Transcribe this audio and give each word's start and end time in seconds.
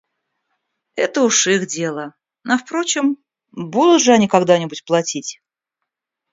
Это 0.95 1.21
уж 1.21 1.45
их 1.45 1.67
дело, 1.67 2.15
а 2.49 2.57
впрочем, 2.57 3.17
будут 3.51 4.01
же 4.01 4.13
они 4.13 4.27
когда-нибудь 4.27 4.83
платить. 4.83 5.39